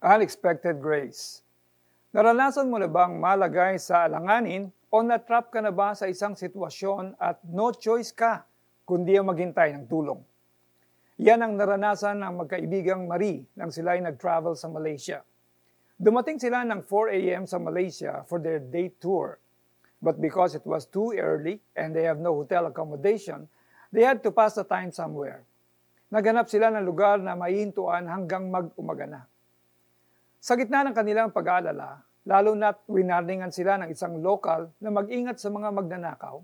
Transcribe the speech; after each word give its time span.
Unexpected 0.00 0.80
Grace 0.80 1.44
Naranasan 2.16 2.72
mo 2.72 2.80
na 2.80 2.88
bang 2.88 3.20
malagay 3.20 3.76
sa 3.76 4.08
alanganin 4.08 4.72
o 4.88 5.04
natrap 5.04 5.52
ka 5.52 5.60
na 5.60 5.68
ba 5.68 5.92
sa 5.92 6.08
isang 6.08 6.32
sitwasyon 6.32 7.20
at 7.20 7.36
no 7.44 7.68
choice 7.68 8.08
ka 8.08 8.48
kundi 8.88 9.20
ang 9.20 9.28
maghintay 9.28 9.76
ng 9.76 9.84
tulong? 9.92 10.24
Yan 11.20 11.44
ang 11.44 11.52
naranasan 11.52 12.16
ng 12.16 12.32
magkaibigang 12.32 13.04
Marie 13.04 13.44
nang 13.52 13.68
sila 13.68 13.92
ay 13.92 14.00
nag-travel 14.00 14.56
sa 14.56 14.72
Malaysia. 14.72 15.20
Dumating 16.00 16.40
sila 16.40 16.64
ng 16.64 16.80
4 16.80 17.20
a.m. 17.20 17.44
sa 17.44 17.60
Malaysia 17.60 18.24
for 18.24 18.40
their 18.40 18.56
day 18.56 18.88
tour. 19.04 19.36
But 20.00 20.16
because 20.16 20.56
it 20.56 20.64
was 20.64 20.88
too 20.88 21.12
early 21.12 21.60
and 21.76 21.92
they 21.92 22.08
have 22.08 22.16
no 22.16 22.40
hotel 22.40 22.72
accommodation, 22.72 23.52
they 23.92 24.08
had 24.08 24.24
to 24.24 24.32
pass 24.32 24.56
the 24.56 24.64
time 24.64 24.96
somewhere. 24.96 25.44
Naganap 26.08 26.48
sila 26.48 26.72
ng 26.72 26.88
lugar 26.88 27.20
na 27.20 27.36
maihintuan 27.36 28.08
hanggang 28.08 28.48
mag-umaga 28.48 29.04
na. 29.04 29.22
Sa 30.40 30.56
gitna 30.56 30.80
ng 30.88 30.96
kanilang 30.96 31.36
pag-aalala, 31.36 32.00
lalo 32.24 32.56
na't 32.56 32.88
winarningan 32.88 33.52
sila 33.52 33.76
ng 33.76 33.92
isang 33.92 34.24
lokal 34.24 34.72
na 34.80 34.88
mag-ingat 34.88 35.36
sa 35.36 35.52
mga 35.52 35.68
magnanakaw, 35.68 36.40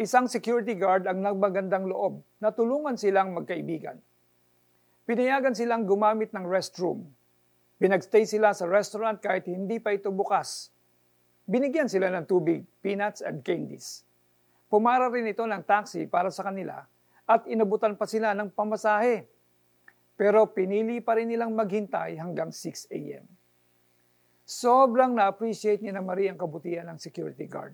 isang 0.00 0.24
security 0.24 0.72
guard 0.72 1.04
ang 1.04 1.20
nagmagandang 1.20 1.84
loob 1.84 2.24
na 2.40 2.48
tulungan 2.48 2.96
silang 2.96 3.36
magkaibigan. 3.36 4.00
Pinayagan 5.04 5.52
silang 5.52 5.84
gumamit 5.84 6.32
ng 6.32 6.48
restroom. 6.48 7.04
Pinagstay 7.76 8.24
sila 8.24 8.56
sa 8.56 8.64
restaurant 8.64 9.20
kahit 9.20 9.44
hindi 9.52 9.76
pa 9.76 9.92
ito 9.92 10.08
bukas. 10.08 10.72
Binigyan 11.44 11.92
sila 11.92 12.08
ng 12.08 12.24
tubig, 12.24 12.64
peanuts 12.80 13.20
and 13.20 13.44
candies. 13.44 14.00
Pumara 14.72 15.12
rin 15.12 15.28
ito 15.28 15.44
ng 15.44 15.60
taxi 15.68 16.08
para 16.08 16.32
sa 16.32 16.40
kanila 16.40 16.88
at 17.28 17.44
inabutan 17.44 18.00
pa 18.00 18.08
sila 18.08 18.32
ng 18.32 18.48
pamasahe 18.48 19.28
pero 20.20 20.44
pinili 20.44 21.00
pa 21.00 21.16
rin 21.16 21.32
nilang 21.32 21.56
maghintay 21.56 22.20
hanggang 22.20 22.52
6 22.52 22.92
a.m. 22.92 23.24
Sobrang 24.44 25.16
na-appreciate 25.16 25.80
ni 25.80 25.88
na 25.88 26.04
Marie 26.04 26.28
ang 26.28 26.36
kabutihan 26.36 26.92
ng 26.92 27.00
security 27.00 27.48
guard. 27.48 27.72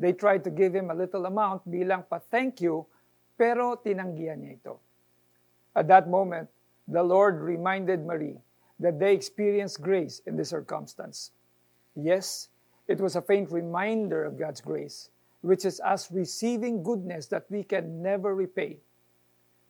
They 0.00 0.16
tried 0.16 0.40
to 0.48 0.52
give 0.54 0.72
him 0.72 0.88
a 0.88 0.96
little 0.96 1.28
amount 1.28 1.68
bilang 1.68 2.08
pa-thank 2.08 2.64
you, 2.64 2.88
pero 3.36 3.76
tinanggihan 3.76 4.40
niya 4.40 4.56
ito. 4.56 4.80
At 5.76 5.84
that 5.92 6.08
moment, 6.08 6.48
the 6.88 7.04
Lord 7.04 7.44
reminded 7.44 8.08
Marie 8.08 8.40
that 8.80 8.96
they 8.96 9.12
experienced 9.12 9.84
grace 9.84 10.24
in 10.24 10.40
this 10.40 10.48
circumstance. 10.48 11.36
Yes, 11.92 12.48
it 12.88 13.04
was 13.04 13.20
a 13.20 13.26
faint 13.28 13.52
reminder 13.52 14.24
of 14.24 14.40
God's 14.40 14.64
grace, 14.64 15.12
which 15.44 15.68
is 15.68 15.76
us 15.84 16.08
receiving 16.08 16.80
goodness 16.80 17.28
that 17.28 17.44
we 17.52 17.60
can 17.60 18.00
never 18.00 18.32
repay 18.32 18.80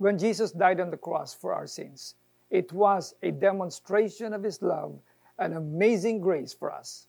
when 0.02 0.18
Jesus 0.18 0.50
died 0.50 0.78
on 0.78 0.90
the 0.90 0.98
cross 0.98 1.32
for 1.34 1.54
our 1.54 1.66
sins. 1.66 2.14
It 2.52 2.68
was 2.68 3.16
a 3.24 3.32
demonstration 3.32 4.36
of 4.36 4.44
His 4.44 4.60
love 4.60 4.92
and 5.40 5.56
amazing 5.56 6.20
grace 6.20 6.52
for 6.52 6.68
us. 6.68 7.08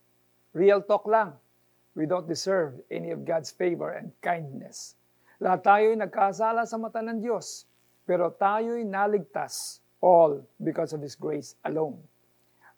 Real 0.56 0.80
talk 0.80 1.04
lang. 1.04 1.36
We 1.92 2.08
don't 2.08 2.24
deserve 2.24 2.80
any 2.88 3.12
of 3.12 3.28
God's 3.28 3.52
favor 3.52 3.92
and 3.92 4.08
kindness. 4.24 4.96
Lahat 5.44 5.60
tayo'y 5.60 6.00
nagkasala 6.00 6.64
sa 6.64 6.80
mata 6.80 7.04
ng 7.04 7.20
Diyos, 7.20 7.68
pero 8.08 8.32
tayo'y 8.32 8.88
naligtas, 8.88 9.84
all 10.00 10.40
because 10.64 10.96
of 10.96 11.04
His 11.04 11.12
grace 11.12 11.60
alone. 11.68 12.00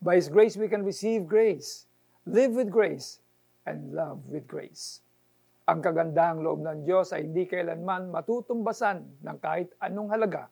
By 0.02 0.18
His 0.18 0.26
grace, 0.26 0.58
we 0.58 0.66
can 0.66 0.82
receive 0.82 1.22
grace, 1.30 1.86
live 2.26 2.50
with 2.58 2.74
grace, 2.74 3.22
and 3.62 3.94
love 3.94 4.26
with 4.26 4.50
grace. 4.50 5.06
Ang 5.70 5.86
kagandahang 5.86 6.42
loob 6.42 6.66
ng 6.66 6.82
Diyos 6.82 7.14
ay 7.14 7.30
hindi 7.30 7.46
kailanman 7.46 8.10
matutumbasan 8.10 9.22
ng 9.22 9.38
kahit 9.38 9.70
anong 9.78 10.10
halaga. 10.10 10.50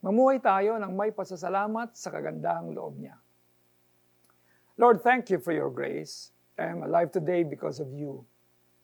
Mamuhay 0.00 0.40
tayo 0.40 0.80
ng 0.80 0.92
may 0.96 1.12
pasasalamat 1.12 1.92
sa 1.92 2.08
kagandahang 2.08 2.72
loob 2.72 2.96
niya. 2.96 3.16
Lord, 4.80 5.04
thank 5.04 5.28
you 5.28 5.36
for 5.36 5.52
your 5.52 5.68
grace. 5.68 6.32
I 6.56 6.72
am 6.72 6.84
alive 6.84 7.12
today 7.12 7.44
because 7.44 7.80
of 7.80 7.92
you. 7.92 8.24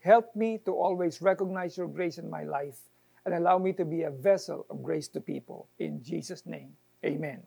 Help 0.05 0.37
me 0.37 0.61
to 0.69 0.77
always 0.77 1.25
recognize 1.25 1.77
your 1.77 1.89
grace 1.89 2.21
in 2.21 2.29
my 2.29 2.45
life 2.45 2.77
and 3.25 3.33
allow 3.33 3.57
me 3.57 3.73
to 3.75 3.85
be 3.85 4.05
a 4.05 4.13
vessel 4.13 4.69
of 4.69 4.85
grace 4.85 5.09
to 5.17 5.21
people. 5.21 5.67
In 5.81 6.05
Jesus' 6.05 6.45
name, 6.45 6.77
amen. 7.01 7.43